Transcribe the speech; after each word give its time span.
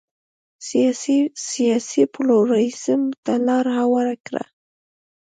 سیاسي 1.53 2.01
پلورالېزم 2.13 3.01
ته 3.23 3.33
لار 3.47 3.65
هواره 3.79 4.15
کړه. 4.25 4.43